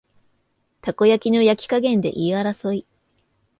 [0.81, 2.87] たこ焼きの焼き加減で言い争い